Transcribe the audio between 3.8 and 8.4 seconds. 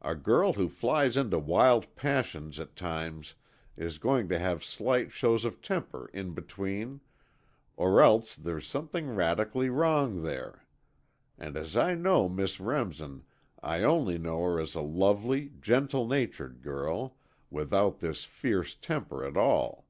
going to have slight shows of temper in between or else